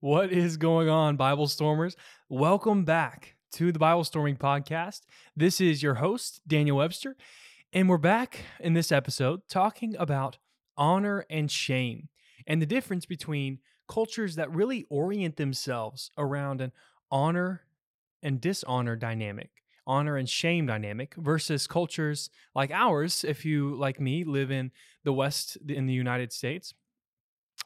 [0.00, 1.96] What is going on, Bible Stormers?
[2.28, 5.00] Welcome back to the Bible Storming Podcast.
[5.34, 7.16] This is your host, Daniel Webster,
[7.72, 10.36] and we're back in this episode talking about
[10.76, 12.10] honor and shame
[12.46, 16.72] and the difference between cultures that really orient themselves around an
[17.10, 17.62] honor
[18.22, 24.24] and dishonor dynamic, honor and shame dynamic, versus cultures like ours, if you, like me,
[24.24, 24.72] live in
[25.04, 26.74] the West in the United States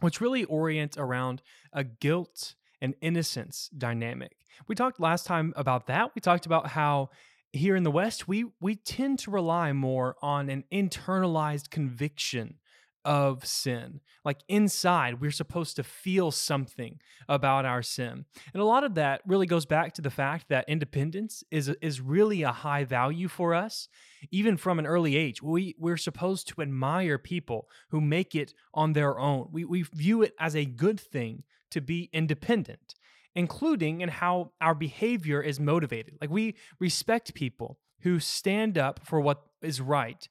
[0.00, 1.42] which really orient around
[1.72, 4.36] a guilt and innocence dynamic.
[4.66, 6.14] We talked last time about that.
[6.14, 7.10] We talked about how
[7.52, 12.58] here in the West, we we tend to rely more on an internalized conviction
[13.04, 14.00] of sin.
[14.24, 18.24] Like inside, we're supposed to feel something about our sin.
[18.52, 22.00] And a lot of that really goes back to the fact that independence is is
[22.00, 23.88] really a high value for us
[24.30, 25.42] even from an early age.
[25.42, 29.48] We we're supposed to admire people who make it on their own.
[29.50, 32.94] We we view it as a good thing to be independent,
[33.34, 36.18] including in how our behavior is motivated.
[36.20, 40.28] Like we respect people who stand up for what is right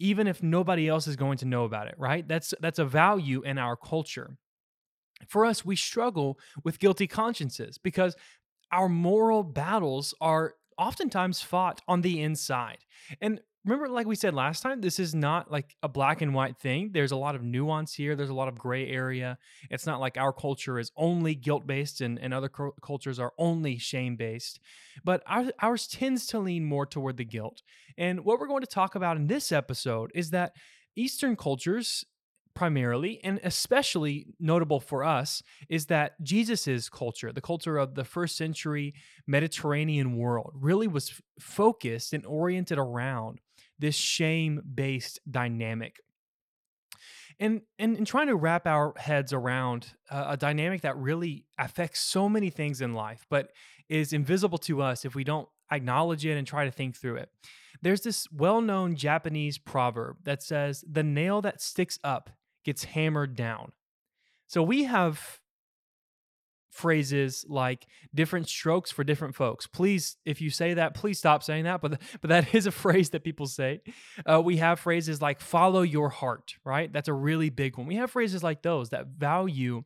[0.00, 2.26] even if nobody else is going to know about it, right?
[2.26, 4.36] That's that's a value in our culture.
[5.28, 8.16] For us, we struggle with guilty consciences because
[8.72, 12.78] our moral battles are oftentimes fought on the inside.
[13.20, 16.58] And remember like we said last time this is not like a black and white
[16.58, 16.90] thing.
[16.92, 18.16] There's a lot of nuance here.
[18.16, 19.38] There's a lot of gray area.
[19.70, 23.32] It's not like our culture is only guilt based and, and other cu- cultures are
[23.38, 24.60] only shame based
[25.04, 27.62] but our, ours tends to lean more toward the guilt.
[27.96, 30.52] And what we're going to talk about in this episode is that
[30.96, 32.04] eastern cultures
[32.54, 38.36] primarily and especially notable for us is that Jesus's culture, the culture of the first
[38.36, 38.94] century
[39.26, 43.40] Mediterranean world, really was f- focused and oriented around
[43.80, 46.00] this shame based dynamic.
[47.38, 52.00] And, and, and trying to wrap our heads around uh, a dynamic that really affects
[52.00, 53.50] so many things in life, but
[53.88, 57.30] is invisible to us if we don't acknowledge it and try to think through it.
[57.80, 62.30] There's this well known Japanese proverb that says, The nail that sticks up
[62.62, 63.72] gets hammered down.
[64.46, 65.40] So we have
[66.70, 69.66] phrases like different strokes for different folks.
[69.66, 71.80] Please, if you say that, please stop saying that.
[71.80, 73.80] But but that is a phrase that people say.
[74.24, 76.92] Uh, we have phrases like "follow your heart," right?
[76.92, 77.86] That's a really big one.
[77.86, 79.84] We have phrases like those that value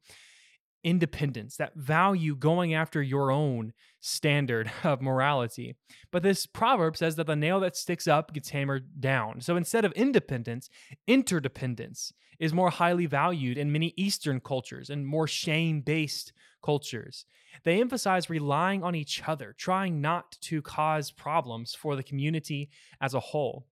[0.85, 5.75] independence, that value going after your own standard of morality.
[6.13, 9.41] But this proverb says that the nail that sticks up gets hammered down.
[9.41, 10.69] So instead of independence,
[11.07, 17.25] interdependence is more highly valued in many Eastern cultures and more shame based cultures.
[17.65, 23.15] They emphasize relying on each other, trying not to cause problems for the community as
[23.15, 23.67] a whole.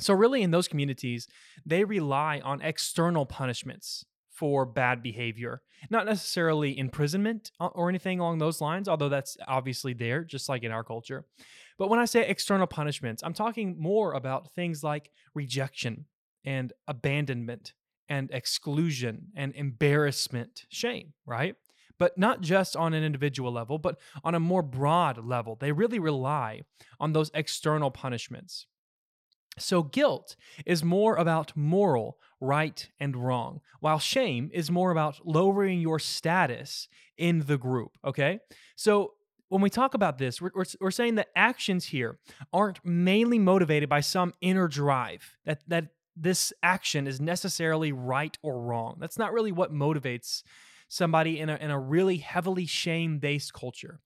[0.00, 1.26] So, really, in those communities,
[1.66, 4.04] they rely on external punishments
[4.38, 9.92] for bad behavior, not necessarily imprisonment uh, or anything along those lines, although that's obviously
[9.92, 11.26] there, just like in our culture.
[11.76, 16.06] But when I say external punishments, I'm talking more about things like rejection
[16.44, 17.72] and abandonment
[18.08, 21.56] and exclusion and embarrassment, shame, right?
[21.98, 25.56] But not just on an individual level, but on a more broad level.
[25.56, 26.60] They really rely
[27.00, 28.66] on those external punishments.
[29.58, 35.80] So, guilt is more about moral right and wrong, while shame is more about lowering
[35.80, 37.96] your status in the group.
[38.04, 38.40] Okay.
[38.76, 39.14] So,
[39.50, 42.18] when we talk about this, we're, we're, we're, saying that actions here
[42.52, 48.60] aren't mainly motivated by some inner drive, that, that this action is necessarily right or
[48.60, 48.98] wrong.
[49.00, 50.42] That's not really what motivates
[50.88, 54.00] somebody in a, in a really heavily shame based culture.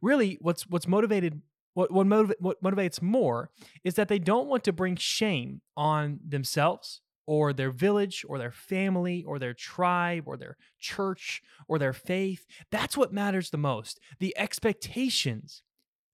[0.00, 1.42] Really, what's, what's motivated
[1.74, 3.50] what what, what motivates more
[3.84, 8.52] is that they don't want to bring shame on themselves or their village or their
[8.52, 12.46] family or their tribe or their church or their faith.
[12.70, 14.00] That's what matters the most.
[14.20, 15.62] The expectations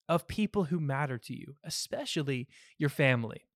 [0.08, 3.46] of people who matter to you, especially your family.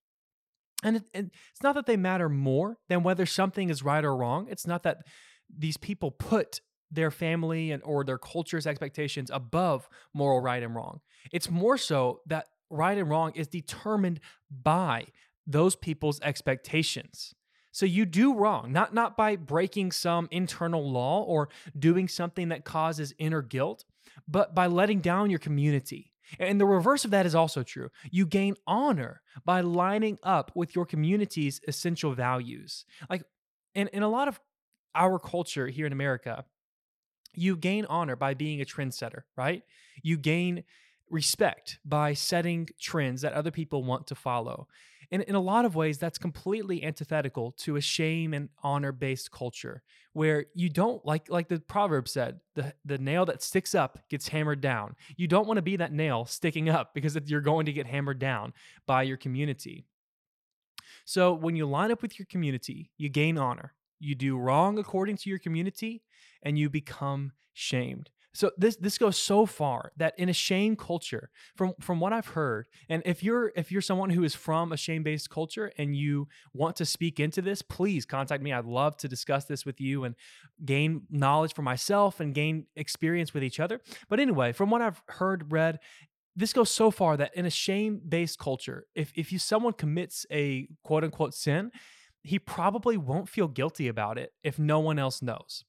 [0.83, 4.15] And, it, and it's not that they matter more than whether something is right or
[4.15, 4.47] wrong.
[4.49, 4.99] It's not that
[5.55, 11.01] these people put their family and or their culture's expectations above moral right and wrong.
[11.31, 14.19] It's more so that right and wrong is determined
[14.49, 15.07] by
[15.45, 17.33] those people's expectations.
[17.77, 22.65] So you do wrong, not not by breaking some internal law or doing something that
[22.65, 23.85] causes inner guilt,
[24.27, 26.11] but by letting down your community.
[26.39, 27.91] And the reverse of that is also true.
[28.09, 32.83] You gain honor by lining up with your community's essential values.
[33.11, 33.21] Like
[33.75, 34.39] in, in a lot of
[34.95, 36.45] our culture here in America,
[37.35, 39.61] you gain honor by being a trendsetter, right?
[40.01, 40.63] You gain
[41.11, 44.67] respect by setting trends that other people want to follow.
[45.11, 49.31] And in a lot of ways, that's completely antithetical to a shame and honor based
[49.31, 49.81] culture
[50.13, 54.27] where you don't like like the proverb said, the, the nail that sticks up gets
[54.27, 54.95] hammered down.
[55.15, 58.19] You don't want to be that nail sticking up because you're going to get hammered
[58.19, 58.53] down
[58.85, 59.85] by your community.
[61.05, 63.73] So when you line up with your community, you gain honor.
[63.99, 66.03] You do wrong according to your community
[66.43, 68.09] and you become shamed.
[68.37, 72.27] So this this goes so far that in a shame culture, from from what I've
[72.27, 75.95] heard, and if you're if you're someone who is from a shame based culture and
[75.95, 78.53] you want to speak into this, please contact me.
[78.53, 80.13] I'd love to discuss this with you and
[80.63, 83.81] gain knowledge for myself and gain experience with each other.
[84.07, 85.79] But anyway, from what I've heard, read,
[86.35, 90.27] this goes so far that in a shame based culture, if if you someone commits
[90.31, 91.71] a quote unquote sin,
[92.21, 95.63] he probably won't feel guilty about it if no one else knows.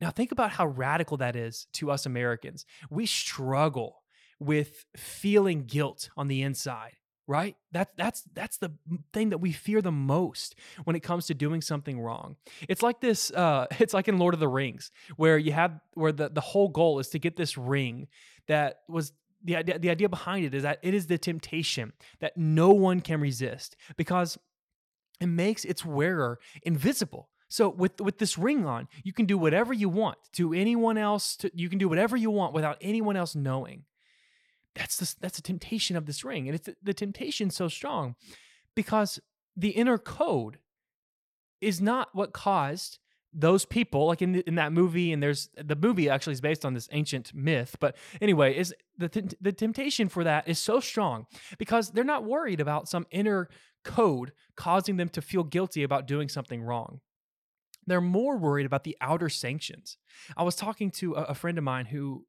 [0.00, 2.66] Now, think about how radical that is to us Americans.
[2.90, 4.02] We struggle
[4.38, 6.92] with feeling guilt on the inside
[7.28, 7.56] right?
[7.72, 8.72] That's that's that's the
[9.12, 10.54] thing that we fear the most
[10.84, 12.36] when it comes to doing something wrong.
[12.68, 16.12] It's like this uh it's like in lord of the rings where you have where
[16.12, 18.08] the the whole goal is to get this ring
[18.46, 19.12] that was
[19.44, 23.00] the idea the idea behind it is that it is the temptation that no one
[23.00, 24.38] can resist because
[25.20, 29.72] it makes its wearer invisible so with with this ring on, you can do whatever
[29.72, 31.36] you want to anyone else.
[31.36, 33.84] To, you can do whatever you want without anyone else knowing.
[34.74, 38.16] That's the that's the temptation of this ring, and it's the, the temptation so strong
[38.74, 39.20] because
[39.56, 40.58] the inner code
[41.60, 42.98] is not what caused
[43.32, 46.72] those people like in in that movie and there's the movie actually is based on
[46.72, 51.26] this ancient myth but anyway is the the temptation for that is so strong
[51.58, 53.48] because they're not worried about some inner
[53.84, 57.00] code causing them to feel guilty about doing something wrong
[57.86, 59.96] they're more worried about the outer sanctions.
[60.36, 62.26] I was talking to a, friend of mine who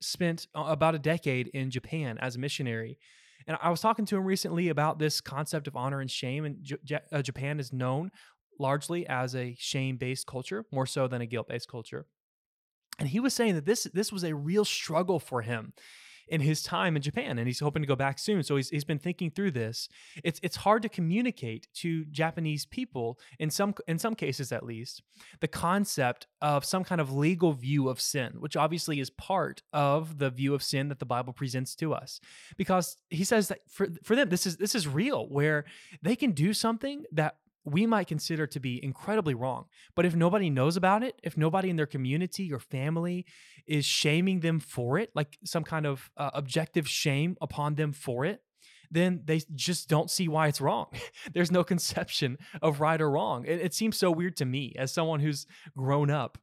[0.00, 2.98] spent about a decade in Japan as a missionary.
[3.46, 6.44] And I was talking to him recently about this concept of honor and shame.
[6.44, 8.10] And J- uh, Japan is known
[8.58, 12.06] largely as a shame based culture, more so than a guilt based culture.
[12.98, 15.72] And he was saying that this this was a real struggle for him
[16.30, 18.42] in his time in Japan, and he's hoping to go back soon.
[18.42, 19.88] So he's, he's been thinking through this.
[20.24, 25.02] It's it's hard to communicate to Japanese people in some in some cases at least
[25.40, 30.18] the concept of some kind of legal view of sin, which obviously is part of
[30.18, 32.20] the view of sin that the Bible presents to us,
[32.56, 35.64] because he says that for for them this is this is real, where
[36.00, 39.66] they can do something that we might consider to be incredibly wrong.
[39.94, 43.26] But if nobody knows about it, if nobody in their community or family
[43.66, 48.24] is shaming them for it, like some kind of uh, objective shame upon them for
[48.24, 48.42] it,
[48.90, 50.86] then they just don't see why it's wrong.
[51.32, 53.44] There's no conception of right or wrong.
[53.44, 55.46] It, it, seems so weird to me as someone who's
[55.76, 56.38] grown up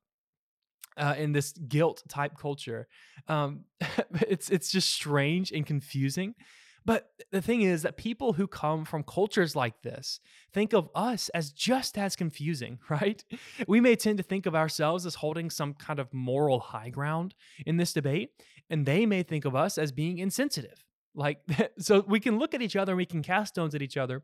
[0.95, 2.87] uh, in this guilt type culture.
[3.27, 3.65] Um,
[4.27, 6.35] it's it's just strange and confusing
[6.88, 10.22] but the thing is that people who come from cultures like this
[10.54, 13.24] think of us as just as confusing, right?
[13.68, 17.36] We may tend to think of ourselves as holding some kind of moral high ground
[17.66, 18.30] in this debate,
[18.69, 20.86] and they may think of us as being insensitive.
[21.13, 21.42] Like,
[21.78, 24.24] so we can look at each other and we can cast stones at each other.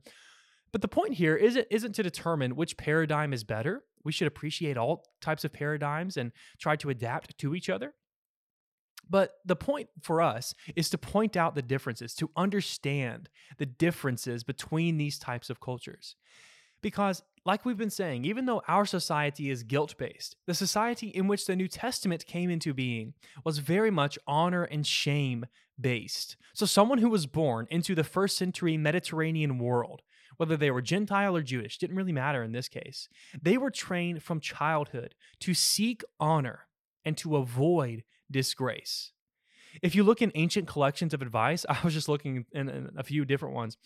[0.72, 3.84] But the point here isn't, isn't to determine which paradigm is better.
[4.06, 7.94] We should appreciate all types of paradigms and try to adapt to each other.
[9.10, 14.44] But the point for us is to point out the differences, to understand the differences
[14.44, 16.16] between these types of cultures.
[16.82, 21.28] Because, like we've been saying, even though our society is guilt based, the society in
[21.28, 23.14] which the New Testament came into being
[23.46, 25.46] was very much honor and shame
[25.80, 26.36] based.
[26.54, 30.02] So, someone who was born into the first century Mediterranean world,
[30.38, 33.08] whether they were Gentile or Jewish, didn't really matter in this case,
[33.42, 36.68] they were trained from childhood to seek honor
[37.06, 39.14] and to avoid disgrace.
[39.82, 43.26] If you look in ancient collections of advice, I was just looking in, a few
[43.26, 43.78] different ones,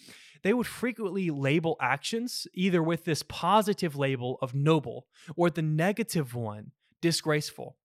[0.43, 6.33] they would frequently label actions either with this positive label of noble or the negative
[6.33, 7.77] one, disgraceful.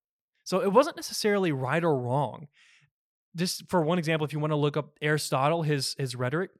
[0.45, 2.49] So it wasn't necessarily right or wrong.
[3.37, 6.51] Just for one example, if you want to look up Aristotle, his his rhetoric,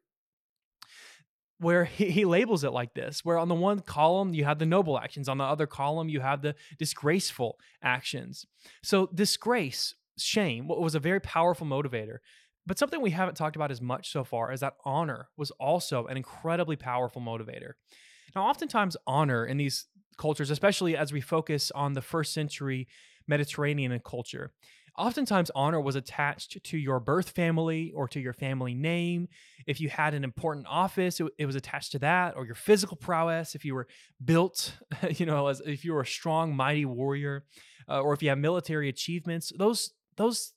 [1.63, 4.99] where he, labels it like this where on the one column you have the noble
[4.99, 8.47] actions on the other column you have the disgraceful actions.
[8.83, 12.19] So disgrace shame was a very powerful motivator.
[12.67, 16.07] But something we haven't talked about as much so far is that honor was also
[16.07, 17.73] an incredibly powerful motivator.
[18.37, 19.87] Now oftentimes honor in these
[20.19, 22.87] cultures especially as we focus on the first century
[23.27, 24.53] mediterranean culture
[24.97, 29.29] Oftentimes, honor was attached to your birth family or to your family name.
[29.67, 32.97] If you had an important office, it, it was attached to that, or your physical
[32.97, 33.55] prowess.
[33.55, 33.87] If you were
[34.23, 34.77] built,
[35.17, 37.45] you know, as if you were a strong, mighty warrior,
[37.89, 40.53] uh, or if you have military achievements, those those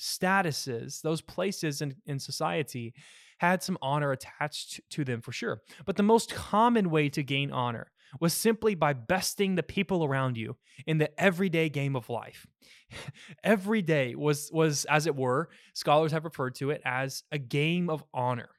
[0.00, 2.94] statuses, those places in, in society
[3.38, 5.60] had some honor attached to them for sure.
[5.84, 10.36] But the most common way to gain honor was simply by besting the people around
[10.36, 10.56] you
[10.86, 12.46] in the everyday game of life.
[13.44, 17.90] Every day was was as it were, scholars have referred to it as a game
[17.90, 18.50] of honor.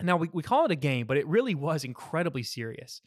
[0.00, 3.00] Now we, we call it a game, but it really was incredibly serious.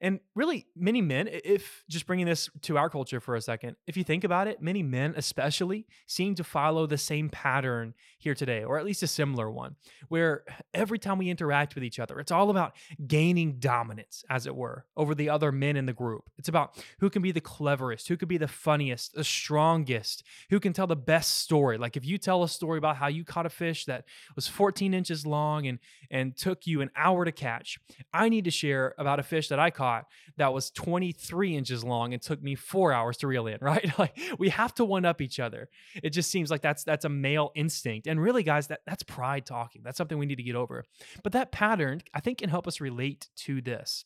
[0.00, 3.96] And really, many men, if just bringing this to our culture for a second, if
[3.96, 8.64] you think about it, many men especially seem to follow the same pattern here today,
[8.64, 9.76] or at least a similar one,
[10.08, 12.74] where every time we interact with each other, it's all about
[13.06, 16.24] gaining dominance, as it were, over the other men in the group.
[16.36, 20.60] It's about who can be the cleverest, who can be the funniest, the strongest, who
[20.60, 21.78] can tell the best story.
[21.78, 24.92] Like if you tell a story about how you caught a fish that was 14
[24.92, 25.78] inches long and,
[26.10, 27.78] and took you an hour to catch,
[28.12, 31.84] I need to share about a fish that I caught caught that was 23 inches
[31.84, 33.96] long and took me four hours to reel in, right?
[33.98, 35.68] like we have to one up each other.
[36.02, 38.06] It just seems like that's that's a male instinct.
[38.06, 39.82] And really, guys, that, that's pride talking.
[39.84, 40.84] That's something we need to get over.
[41.22, 44.04] But that pattern, I think, can help us relate to this.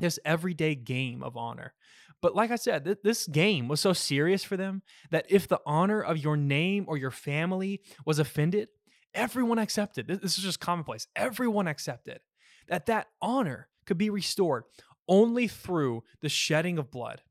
[0.00, 1.74] This everyday game of honor.
[2.20, 5.60] But like I said, th- this game was so serious for them that if the
[5.64, 8.68] honor of your name or your family was offended,
[9.14, 10.06] everyone accepted.
[10.06, 11.06] This, this is just commonplace.
[11.16, 12.20] Everyone accepted
[12.68, 14.64] that that honor could be restored
[15.08, 17.22] only through the shedding of blood.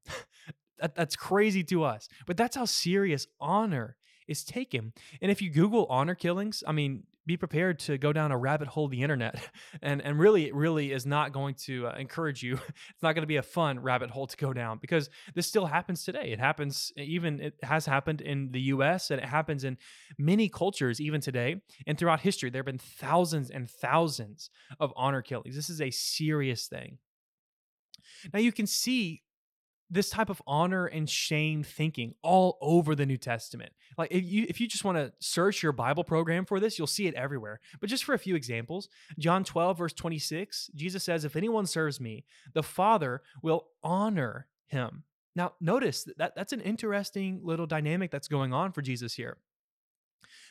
[0.80, 4.94] that, that's crazy to us, but that's how serious honor is taken.
[5.22, 8.70] And if you Google honor killings, I mean, be prepared to go down a rabbit
[8.70, 9.40] hole the internet.
[9.82, 12.54] And, and really, it really is not going to uh, encourage you.
[12.90, 15.66] It's not going to be a fun rabbit hole to go down because this still
[15.66, 16.32] happens today.
[16.32, 19.78] It happens, even, it has happened in the US and it happens in
[20.18, 21.58] many cultures even today.
[21.86, 25.56] And throughout history, there have been thousands and thousands of honor killings.
[25.56, 26.98] This is a serious thing.
[28.34, 29.24] Now you can see
[29.90, 33.72] this type of honor and shame thinking all over the New Testament.
[33.98, 36.88] Like if you if you just want to search your Bible program for this, you'll
[36.88, 37.60] see it everywhere.
[37.80, 42.00] But just for a few examples, John 12 verse 26, Jesus says if anyone serves
[42.00, 45.04] me, the Father will honor him.
[45.36, 49.38] Now, notice that that's an interesting little dynamic that's going on for Jesus here.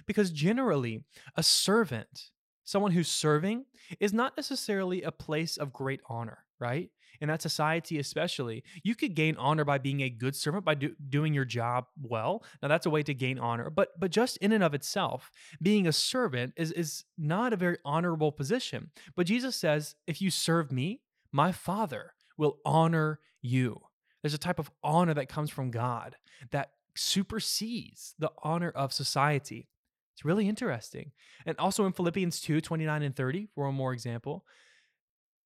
[0.06, 1.02] Because generally,
[1.36, 2.30] a servant,
[2.62, 3.64] someone who's serving,
[3.98, 6.90] is not necessarily a place of great honor, right?
[7.20, 10.94] In that society especially you could gain honor by being a good servant by do,
[11.08, 12.44] doing your job well.
[12.62, 15.30] Now that's a way to gain honor but but just in and of itself
[15.60, 18.90] being a servant is is not a very honorable position.
[19.14, 21.00] But jesus says if you serve me
[21.32, 23.80] my father will honor you.
[24.22, 26.16] There's a type of honor that comes from god
[26.50, 29.68] that supersedes the honor of society.
[30.14, 31.12] It's really interesting.
[31.44, 34.44] And also in Philippians 2 29 and 30, for one more example,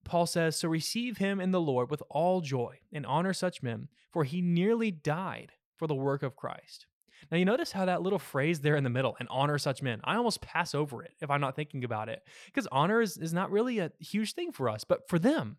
[0.04, 3.88] Paul says, So receive him in the Lord with all joy and honor such men,
[4.12, 6.86] for he nearly died for the work of Christ.
[7.30, 10.00] Now, you notice how that little phrase there in the middle, and honor such men,
[10.04, 13.32] I almost pass over it if I'm not thinking about it, because honor is, is
[13.32, 15.58] not really a huge thing for us, but for them,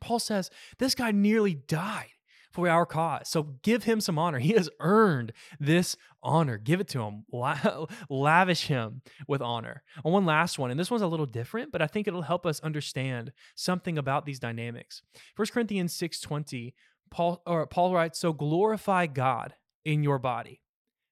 [0.00, 2.13] Paul says, This guy nearly died
[2.54, 3.28] for our cause.
[3.28, 4.38] So give him some honor.
[4.38, 6.56] He has earned this honor.
[6.56, 7.24] Give it to him.
[8.08, 9.82] lavish him with honor.
[10.04, 12.46] And one last one, and this one's a little different, but I think it'll help
[12.46, 15.02] us understand something about these dynamics.
[15.36, 16.74] 1 Corinthians 6:20,
[17.10, 20.60] Paul or Paul writes, "So glorify God in your body."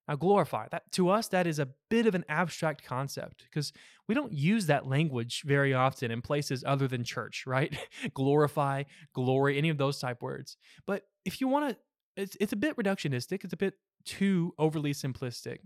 [0.08, 3.72] Now, glorify that to us, that is a bit of an abstract concept because
[4.08, 7.76] we don't use that language very often in places other than church, right?
[8.14, 8.82] glorify,
[9.12, 10.56] glory, any of those type words.
[10.86, 11.76] But if you want to,
[12.20, 15.58] it's, it's a bit reductionistic, it's a bit too overly simplistic.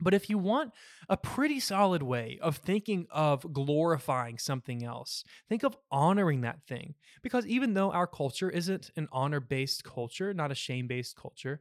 [0.00, 0.72] But if you want
[1.08, 6.94] a pretty solid way of thinking of glorifying something else, think of honoring that thing.
[7.22, 11.60] Because even though our culture isn't an honor based culture, not a shame based culture,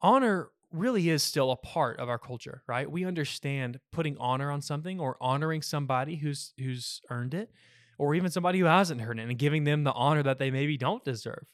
[0.00, 2.90] honor really is still a part of our culture, right?
[2.90, 7.50] We understand putting honor on something or honoring somebody who's who's earned it,
[7.98, 10.76] or even somebody who hasn't earned it and giving them the honor that they maybe
[10.76, 11.46] don't deserve.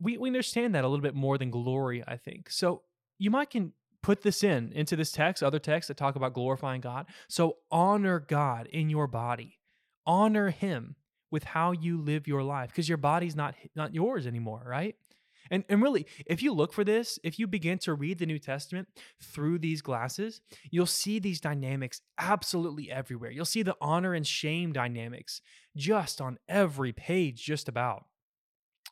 [0.00, 2.50] We we understand that a little bit more than glory, I think.
[2.50, 2.82] So
[3.18, 3.72] you might can
[4.02, 7.06] put this in into this text, other texts that talk about glorifying God.
[7.28, 9.58] So honor God in your body.
[10.06, 10.96] Honor him
[11.30, 14.96] with how you live your life because your body's not not yours anymore, right?
[15.50, 18.38] And, and really, if you look for this, if you begin to read the New
[18.38, 18.88] Testament
[19.20, 23.30] through these glasses, you'll see these dynamics absolutely everywhere.
[23.30, 25.40] You'll see the honor and shame dynamics
[25.76, 28.04] just on every page, just about.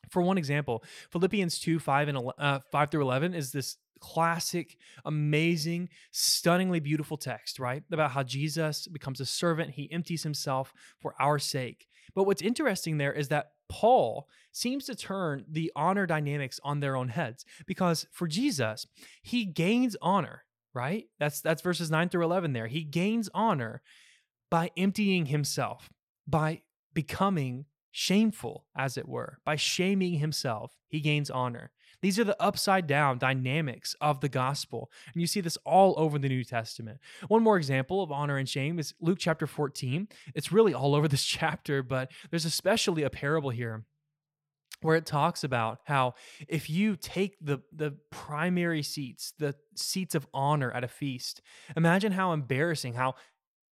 [0.09, 5.89] For one example, Philippians 2 5 and uh, 5 through 11 is this classic, amazing,
[6.11, 7.83] stunningly beautiful text, right?
[7.91, 11.87] About how Jesus becomes a servant, he empties himself for our sake.
[12.15, 16.95] But what's interesting there is that Paul seems to turn the honor dynamics on their
[16.95, 18.87] own heads because for Jesus,
[19.21, 21.05] he gains honor, right?
[21.19, 22.67] That's that's verses 9 through 11 there.
[22.67, 23.81] He gains honor
[24.49, 25.89] by emptying himself,
[26.27, 29.39] by becoming shameful, as it were.
[29.45, 31.71] By shaming himself, he gains honor.
[32.01, 34.91] These are the upside down dynamics of the gospel.
[35.13, 36.99] And you see this all over the New Testament.
[37.27, 40.07] One more example of honor and shame is Luke chapter 14.
[40.35, 43.83] It's really all over this chapter, but there's especially a parable here
[44.81, 46.13] where it talks about how
[46.47, 51.41] if you take the the primary seats, the seats of honor at a feast,
[51.75, 53.15] imagine how embarrassing, how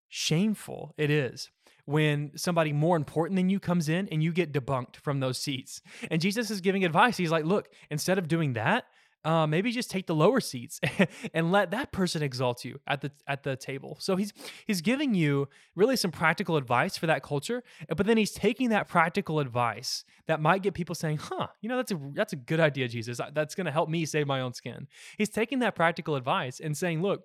[0.09, 1.51] shameful it is
[1.85, 5.81] when somebody more important than you comes in and you get debunked from those seats.
[6.09, 7.17] And Jesus is giving advice.
[7.17, 8.85] He's like, look, instead of doing that,
[9.25, 10.79] uh, maybe just take the lower seats
[11.33, 13.97] and let that person exalt you at the at the table.
[13.99, 14.31] So he's
[14.65, 17.63] he's giving you really some practical advice for that culture,
[17.95, 21.77] but then he's taking that practical advice that might get people saying, "Huh, you know
[21.77, 23.19] that's a that's a good idea, Jesus.
[23.33, 26.77] That's going to help me save my own skin." He's taking that practical advice and
[26.77, 27.23] saying, "Look,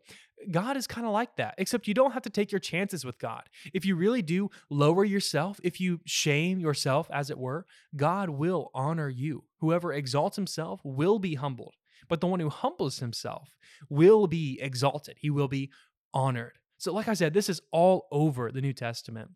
[0.51, 3.19] God is kind of like that, except you don't have to take your chances with
[3.19, 3.43] God.
[3.75, 8.71] If you really do lower yourself, if you shame yourself, as it were, God will
[8.75, 9.45] honor you.
[9.59, 11.75] Whoever exalts himself will be humbled.
[12.11, 13.55] But the one who humbles himself
[13.89, 15.71] will be exalted, he will be
[16.13, 16.59] honored.
[16.77, 19.31] So, like I said, this is all over the New Testament.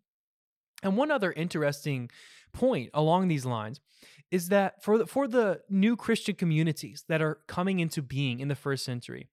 [0.83, 2.11] And one other interesting
[2.53, 3.79] point along these lines
[4.29, 8.49] is that for the, for the new Christian communities that are coming into being in
[8.49, 9.29] the first century,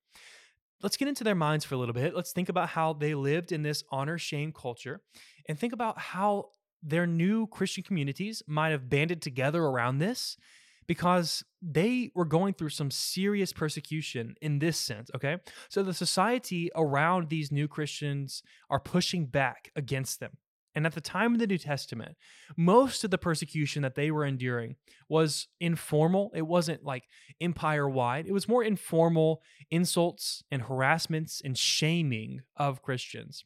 [0.82, 2.14] let's get into their minds for a little bit.
[2.14, 5.00] Let's think about how they lived in this honor shame culture
[5.48, 10.36] and think about how their new Christian communities might have banded together around this
[10.86, 15.38] because they were going through some serious persecution in this sense, okay?
[15.68, 20.32] So the society around these new Christians are pushing back against them.
[20.74, 22.16] And at the time of the New Testament,
[22.56, 24.76] most of the persecution that they were enduring
[25.08, 26.32] was informal.
[26.34, 27.04] It wasn't like
[27.40, 33.44] empire wide, it was more informal insults and harassments and shaming of Christians.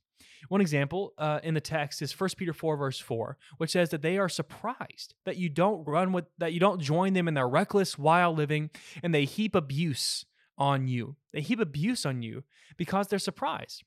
[0.49, 4.03] One example uh, in the text is 1 Peter 4 verse 4, which says that
[4.03, 7.49] they are surprised that you don't run with that you don't join them in their
[7.49, 8.71] reckless wild living
[9.03, 10.25] and they heap abuse
[10.59, 11.17] on you.
[11.33, 12.45] They heap abuse on you
[12.77, 13.83] because they're surprised.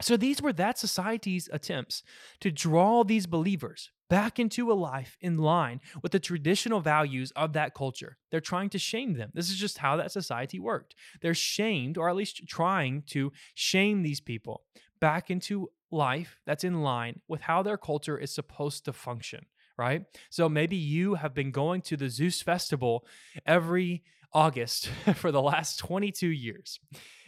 [0.00, 2.02] So these were that society's attempts
[2.40, 7.52] to draw these believers back into a life in line with the traditional values of
[7.52, 8.18] that culture.
[8.30, 9.30] They're trying to shame them.
[9.34, 10.94] This is just how that society worked.
[11.22, 14.62] They're shamed, or at least trying to shame these people
[15.00, 20.04] back into life that's in line with how their culture is supposed to function, right?
[20.30, 23.06] So maybe you have been going to the Zeus festival
[23.46, 26.80] every August for the last 22 years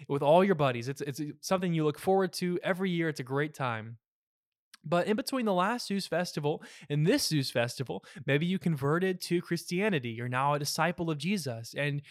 [0.09, 0.89] with all your buddies.
[0.89, 3.09] It's it's something you look forward to every year.
[3.09, 3.99] It's a great time.
[4.85, 9.43] But in between the last Zeus festival and this Zeus festival, maybe you converted to
[9.43, 10.11] Christianity.
[10.11, 12.03] You're now a disciple of Jesus and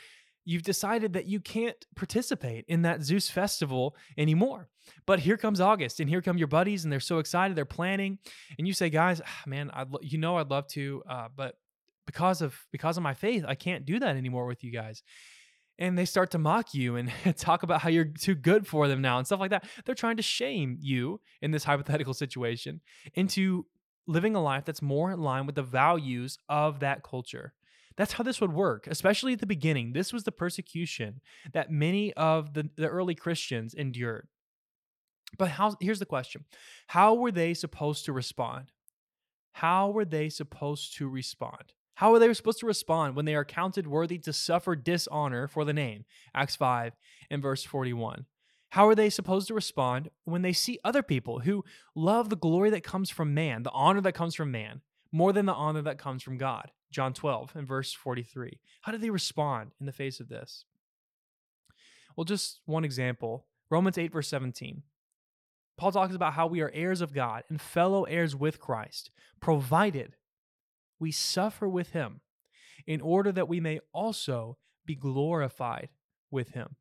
[0.46, 4.70] you've decided that you can't participate in that Zeus festival anymore.
[5.08, 7.58] But here comes August, and here come your buddies, and they're so excited.
[7.58, 8.20] They're planning,
[8.58, 11.56] and you say, "Guys, ah, man, I lo- you know I'd love to, uh, but
[12.06, 15.02] because of because of my faith, I can't do that anymore with you guys."
[15.78, 19.02] And they start to mock you and talk about how you're too good for them
[19.02, 19.66] now and stuff like that.
[19.86, 22.82] They're trying to shame you in this hypothetical situation
[23.16, 23.66] into
[24.08, 27.54] living a life that's more in line with the values of that culture.
[27.98, 29.94] That's how this would work, especially at the beginning.
[29.94, 31.22] This was the persecution
[31.54, 34.28] that many of the, the early Christians endured.
[35.38, 36.46] But how here's the question.
[36.88, 38.72] How were they supposed to respond?
[39.54, 41.74] How were they supposed to respond?
[41.96, 45.64] How are they supposed to respond when they are counted worthy to suffer dishonor for
[45.64, 46.04] the name?
[46.34, 46.94] Acts 5
[47.30, 48.26] and verse 41.
[48.72, 51.64] How are they supposed to respond when they see other people who
[51.96, 54.82] love the glory that comes from man, the honor that comes from man,
[55.14, 56.72] more than the honor that comes from God?
[56.96, 58.58] John 12 and verse 43.
[58.84, 60.64] How do they respond in the face of this?
[62.16, 64.82] Well, just one example Romans 8, verse 17.
[65.76, 70.16] Paul talks about how we are heirs of God and fellow heirs with Christ, provided
[70.98, 72.22] we suffer with him,
[72.88, 75.90] in order that we may also be glorified
[76.32, 76.78] with him,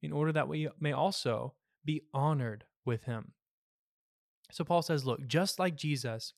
[0.00, 1.52] in order that we may also
[1.84, 3.32] be honored with him.
[4.50, 6.32] So Paul says, Look, just like Jesus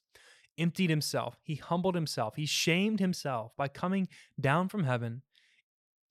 [0.58, 1.38] emptied himself.
[1.42, 2.36] He humbled himself.
[2.36, 4.08] He shamed himself by coming
[4.40, 5.22] down from heaven,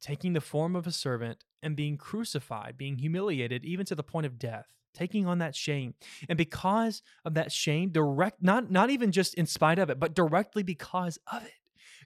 [0.02, 4.26] taking the form of a servant, and being crucified, being humiliated, even to the point
[4.26, 5.96] of death, taking on that shame.
[6.30, 10.14] And because of that shame, direct, not, not even just in spite of it, but
[10.14, 11.52] directly because of it,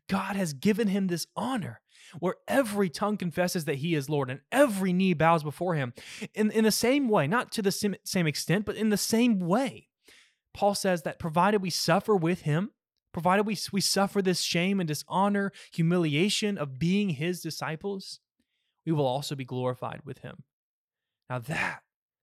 [0.07, 1.81] God has given him this honor
[2.19, 5.93] where every tongue confesses that he is Lord and every knee bows before him.
[6.33, 9.39] In, in the same way, not to the same, same extent, but in the same
[9.39, 9.88] way
[10.59, 12.71] Paul says that provided we suffer with him,
[13.13, 18.19] provided we, we suffer this shame and dishonor, humiliation of being his disciples,
[18.85, 20.43] we will also be glorified with him.
[21.29, 21.79] Now that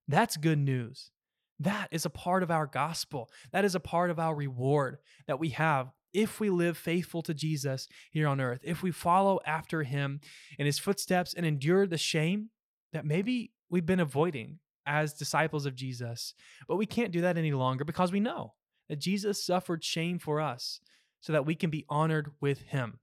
[0.07, 1.13] that's good news.
[1.59, 3.31] That is a part of our gospel.
[3.53, 7.33] That is a part of our reward that we have if we live faithful to
[7.33, 8.61] Jesus here on earth.
[8.63, 10.21] If we follow after him
[10.59, 12.51] in his footsteps and endure the shame
[12.93, 16.35] that maybe we've been avoiding as disciples of Jesus.
[16.69, 18.55] But we can't do that any longer because we know
[18.89, 20.81] that Jesus suffered shame for us
[21.21, 23.01] so that we can be honored with him.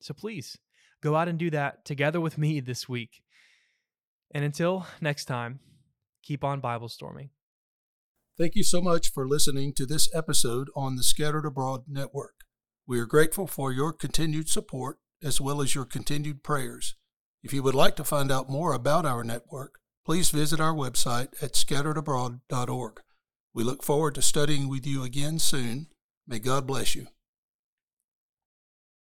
[0.00, 0.56] So please
[1.02, 3.22] go out and do that together with me this week.
[4.32, 5.60] And until next time,
[6.22, 7.30] keep on Bible storming.
[8.38, 12.34] Thank you so much for listening to this episode on the Scattered Abroad Network.
[12.86, 16.96] We are grateful for your continued support as well as your continued prayers.
[17.42, 21.30] If you would like to find out more about our network, please visit our website
[21.42, 23.00] at scatteredabroad.org.
[23.52, 25.88] We look forward to studying with you again soon.
[26.28, 27.08] May God bless you.